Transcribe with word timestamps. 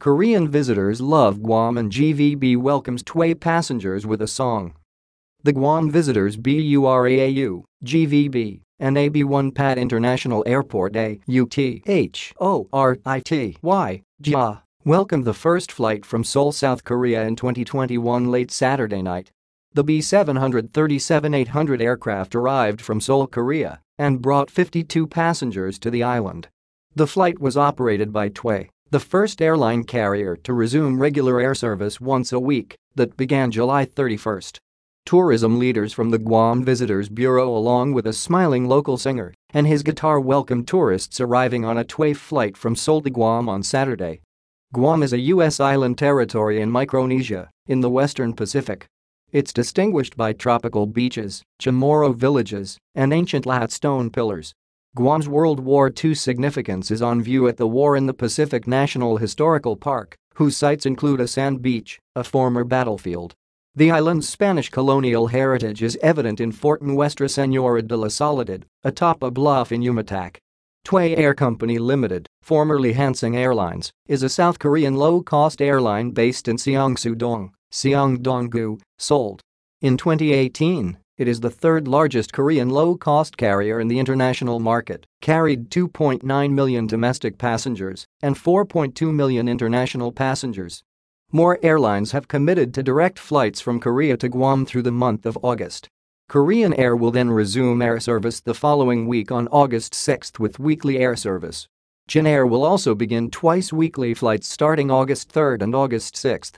Korean 0.00 0.46
visitors 0.46 1.00
love 1.00 1.42
Guam 1.42 1.76
and 1.76 1.90
GVB 1.90 2.56
welcomes 2.56 3.02
TWAY 3.02 3.34
passengers 3.34 4.06
with 4.06 4.22
a 4.22 4.28
song. 4.28 4.74
The 5.42 5.52
Guam 5.52 5.90
Visitors 5.90 6.36
Bureau, 6.36 7.64
GVB, 7.84 8.60
and 8.78 8.96
A.B. 8.96 9.24
Won 9.24 9.50
Pat 9.50 9.76
International 9.76 10.44
Airport 10.46 10.92
AUTHORITY 12.38 13.56
JA 14.20 14.60
welcomed 14.84 15.24
the 15.24 15.34
first 15.34 15.72
flight 15.72 16.06
from 16.06 16.22
Seoul, 16.22 16.52
South 16.52 16.84
Korea 16.84 17.24
in 17.24 17.34
2021 17.34 18.30
late 18.30 18.52
Saturday 18.52 19.02
night. 19.02 19.32
The 19.72 19.82
B737-800 19.82 21.82
aircraft 21.82 22.36
arrived 22.36 22.80
from 22.80 23.00
Seoul, 23.00 23.26
Korea, 23.26 23.80
and 23.98 24.22
brought 24.22 24.48
52 24.48 25.08
passengers 25.08 25.76
to 25.80 25.90
the 25.90 26.04
island. 26.04 26.46
The 26.94 27.08
flight 27.08 27.40
was 27.40 27.56
operated 27.56 28.12
by 28.12 28.28
TWAY 28.28 28.70
the 28.90 29.00
first 29.00 29.42
airline 29.42 29.84
carrier 29.84 30.34
to 30.34 30.54
resume 30.54 30.98
regular 30.98 31.40
air 31.40 31.54
service 31.54 32.00
once 32.00 32.32
a 32.32 32.40
week 32.40 32.74
that 32.94 33.18
began 33.18 33.50
July 33.50 33.84
31. 33.84 34.40
Tourism 35.04 35.58
leaders 35.58 35.92
from 35.92 36.08
the 36.10 36.18
Guam 36.18 36.64
Visitors 36.64 37.10
Bureau 37.10 37.54
along 37.54 37.92
with 37.92 38.06
a 38.06 38.14
smiling 38.14 38.66
local 38.66 38.96
singer 38.96 39.34
and 39.50 39.66
his 39.66 39.82
guitar 39.82 40.18
welcomed 40.18 40.66
tourists 40.66 41.20
arriving 41.20 41.66
on 41.66 41.76
a 41.76 41.84
TWAY 41.84 42.14
flight 42.14 42.56
from 42.56 42.74
Seoul 42.74 43.02
to 43.02 43.10
Guam 43.10 43.46
on 43.46 43.62
Saturday. 43.62 44.20
Guam 44.72 45.02
is 45.02 45.12
a 45.12 45.20
U.S. 45.32 45.60
island 45.60 45.98
territory 45.98 46.58
in 46.58 46.70
Micronesia, 46.70 47.50
in 47.66 47.82
the 47.82 47.90
western 47.90 48.32
Pacific. 48.32 48.86
It's 49.32 49.52
distinguished 49.52 50.16
by 50.16 50.32
tropical 50.32 50.86
beaches, 50.86 51.42
Chamorro 51.60 52.14
villages, 52.14 52.78
and 52.94 53.12
ancient 53.12 53.44
latte 53.44 53.72
stone 53.72 54.08
pillars 54.08 54.54
Guam's 54.96 55.28
World 55.28 55.60
War 55.60 55.92
II 56.02 56.14
significance 56.14 56.90
is 56.90 57.02
on 57.02 57.22
view 57.22 57.46
at 57.46 57.58
the 57.58 57.68
War 57.68 57.94
in 57.94 58.06
the 58.06 58.14
Pacific 58.14 58.66
National 58.66 59.18
Historical 59.18 59.76
Park, 59.76 60.16
whose 60.34 60.56
sites 60.56 60.86
include 60.86 61.20
a 61.20 61.28
sand 61.28 61.60
beach, 61.60 61.98
a 62.16 62.24
former 62.24 62.64
battlefield. 62.64 63.34
The 63.74 63.90
island's 63.90 64.28
Spanish 64.28 64.70
colonial 64.70 65.28
heritage 65.28 65.82
is 65.82 65.98
evident 66.02 66.40
in 66.40 66.52
Fort 66.52 66.82
Nuestra 66.82 67.28
Senora 67.28 67.82
de 67.82 67.96
la 67.96 68.08
Soledad, 68.08 68.64
atop 68.82 69.22
a 69.22 69.30
bluff 69.30 69.70
in 69.70 69.82
Umatac. 69.82 70.38
Tway 70.84 71.16
Air 71.16 71.34
Company 71.34 71.78
Limited, 71.78 72.26
formerly 72.40 72.94
Hansung 72.94 73.36
Airlines, 73.36 73.92
is 74.08 74.22
a 74.22 74.28
South 74.28 74.58
Korean 74.58 74.94
low-cost 74.94 75.60
airline 75.60 76.12
based 76.12 76.48
in 76.48 76.56
Seongsu-dong, 76.56 77.52
Seongdong-gu, 77.70 78.78
Seoul. 78.98 79.38
In 79.82 79.96
2018, 79.96 80.96
it 81.18 81.26
is 81.26 81.40
the 81.40 81.50
third 81.50 81.88
largest 81.88 82.32
Korean 82.32 82.70
low-cost 82.70 83.36
carrier 83.36 83.80
in 83.80 83.88
the 83.88 83.98
international 83.98 84.60
market, 84.60 85.04
carried 85.20 85.68
2.9 85.68 86.52
million 86.52 86.86
domestic 86.86 87.36
passengers 87.36 88.06
and 88.22 88.36
4.2 88.36 89.12
million 89.12 89.48
international 89.48 90.12
passengers. 90.12 90.84
More 91.32 91.58
airlines 91.62 92.12
have 92.12 92.28
committed 92.28 92.72
to 92.72 92.82
direct 92.82 93.18
flights 93.18 93.60
from 93.60 93.80
Korea 93.80 94.16
to 94.16 94.28
Guam 94.28 94.64
through 94.64 94.82
the 94.82 94.92
month 94.92 95.26
of 95.26 95.36
August. 95.42 95.88
Korean 96.28 96.72
Air 96.74 96.94
will 96.94 97.10
then 97.10 97.30
resume 97.30 97.82
air 97.82 97.98
service 97.98 98.40
the 98.40 98.54
following 98.54 99.06
week 99.08 99.32
on 99.32 99.48
August 99.48 99.94
6 99.94 100.38
with 100.38 100.58
weekly 100.58 100.98
air 100.98 101.16
service. 101.16 101.66
Jin 102.06 102.26
Air 102.26 102.46
will 102.46 102.64
also 102.64 102.94
begin 102.94 103.30
twice 103.30 103.72
weekly 103.72 104.14
flights 104.14 104.48
starting 104.48 104.90
August 104.90 105.32
3 105.32 105.58
and 105.60 105.74
August 105.74 106.16
6. 106.16 106.52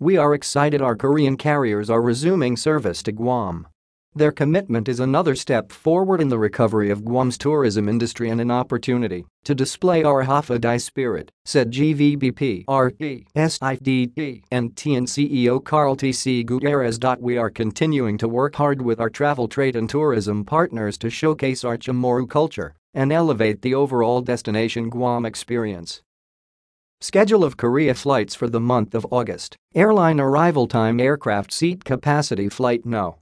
We 0.00 0.16
are 0.16 0.34
excited 0.34 0.80
our 0.80 0.96
Korean 0.96 1.36
carriers 1.36 1.90
are 1.90 2.00
resuming 2.00 2.56
service 2.56 3.02
to 3.02 3.12
Guam. 3.12 3.68
Their 4.18 4.32
commitment 4.32 4.88
is 4.88 4.98
another 4.98 5.36
step 5.36 5.70
forward 5.70 6.20
in 6.20 6.28
the 6.28 6.40
recovery 6.40 6.90
of 6.90 7.04
Guam's 7.04 7.38
tourism 7.38 7.88
industry 7.88 8.30
and 8.30 8.40
an 8.40 8.50
opportunity 8.50 9.24
to 9.44 9.54
display 9.54 10.02
our 10.02 10.24
Hafa 10.24 10.80
spirit, 10.80 11.30
said 11.44 11.70
GVB 11.70 12.64
President 12.66 14.44
and 14.50 14.74
TN 14.74 15.06
CEO 15.06 15.64
Carl 15.64 15.94
T.C. 15.94 16.42
Gutierrez. 16.42 16.98
We 17.20 17.38
are 17.38 17.48
continuing 17.48 18.18
to 18.18 18.26
work 18.26 18.56
hard 18.56 18.82
with 18.82 18.98
our 18.98 19.08
travel 19.08 19.46
trade 19.46 19.76
and 19.76 19.88
tourism 19.88 20.44
partners 20.44 20.98
to 20.98 21.10
showcase 21.10 21.62
our 21.62 21.78
Chamorro 21.78 22.28
culture 22.28 22.74
and 22.92 23.12
elevate 23.12 23.62
the 23.62 23.76
overall 23.76 24.20
destination 24.20 24.90
Guam 24.90 25.24
experience. 25.24 26.02
Schedule 27.00 27.44
of 27.44 27.56
Korea 27.56 27.94
flights 27.94 28.34
for 28.34 28.48
the 28.48 28.58
month 28.58 28.96
of 28.96 29.06
August. 29.12 29.56
Airline 29.76 30.18
arrival 30.18 30.66
time 30.66 30.98
aircraft 30.98 31.52
seat 31.52 31.84
capacity 31.84 32.48
flight 32.48 32.84
no. 32.84 33.17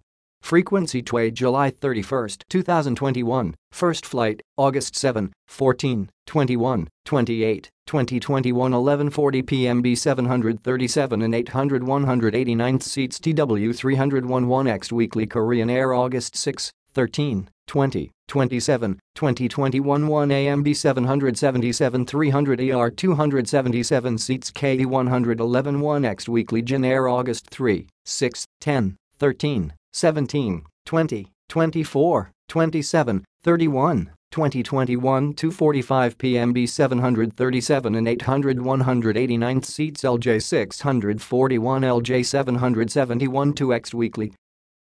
Frequency 0.46 1.02
Tway 1.02 1.32
July 1.32 1.70
31, 1.70 2.28
2021, 2.48 3.54
first 3.72 4.06
flight, 4.06 4.40
August 4.56 4.94
7, 4.94 5.32
14, 5.48 6.08
21, 6.26 6.88
28, 7.04 7.70
2021 7.86 8.72
11:40 8.72 9.46
p.m. 9.46 9.82
B737 9.82 11.24
and 11.24 11.34
800 11.34 11.82
189th 11.82 12.82
seats 12.82 13.18
TW 13.18 13.70
311X 13.74 14.92
weekly 14.92 15.26
Korean 15.26 15.68
Air 15.68 15.92
August 15.92 16.36
6, 16.36 16.70
13, 16.94 17.48
20, 17.66 18.10
27, 18.28 18.98
2021 19.14 20.06
1 20.06 20.30
AM 20.30 20.64
B777 20.64 22.06
300 22.06 22.60
ER 22.60 22.90
277 22.90 24.18
seats 24.18 24.50
KE 24.50 24.84
111 24.84 25.80
1X 25.80 26.28
weekly 26.28 26.62
Jin 26.62 26.84
Air 26.84 27.08
August 27.08 27.50
3, 27.50 27.86
6, 28.04 28.44
10, 28.60 28.96
13, 29.18 29.72
17, 29.96 30.62
20, 30.84 31.32
24, 31.48 32.30
27, 32.48 33.24
31, 33.42 34.10
2021 34.30 35.32
2:45 35.32 36.18
p.m. 36.18 36.52
B737 36.52 37.96
and 37.96 38.06
800 38.06 38.58
189th 38.58 39.64
seats 39.64 40.02
LJ 40.02 40.42
641 40.42 41.82
LJ 41.82 42.26
771 42.26 43.54
2X 43.54 43.94
weekly. 43.94 44.34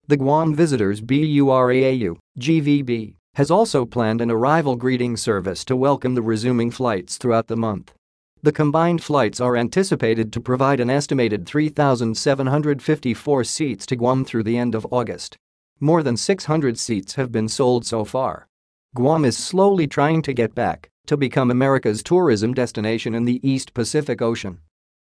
The 0.07 0.17
Guam 0.17 0.53
Visitors 0.53 1.01
Bureau, 1.01 2.15
GVB, 2.39 3.15
has 3.33 3.49
also 3.49 3.85
planned 3.85 4.21
an 4.21 4.29
arrival 4.29 4.75
greeting 4.75 5.17
service 5.17 5.65
to 5.65 5.75
welcome 5.75 6.13
the 6.13 6.21
resuming 6.21 6.69
flights 6.69 7.17
throughout 7.17 7.47
the 7.47 7.57
month. 7.57 7.93
The 8.41 8.53
combined 8.53 9.03
flights 9.03 9.41
are 9.41 9.57
anticipated 9.57 10.31
to 10.31 10.39
provide 10.39 10.79
an 10.79 10.89
estimated 10.89 11.45
3,754 11.45 13.43
seats 13.43 13.85
to 13.85 13.97
Guam 13.97 14.23
through 14.23 14.43
the 14.43 14.57
end 14.57 14.75
of 14.75 14.87
August. 14.91 15.37
More 15.81 16.01
than 16.01 16.15
600 16.15 16.79
seats 16.79 17.15
have 17.15 17.33
been 17.33 17.49
sold 17.49 17.85
so 17.85 18.05
far. 18.05 18.47
Guam 18.95 19.25
is 19.25 19.37
slowly 19.37 19.87
trying 19.87 20.21
to 20.21 20.31
get 20.31 20.55
back 20.55 20.89
to 21.07 21.17
become 21.17 21.51
America's 21.51 22.01
tourism 22.01 22.53
destination 22.53 23.13
in 23.13 23.25
the 23.25 23.45
East 23.45 23.73
Pacific 23.73 24.21
Ocean. 24.21 24.59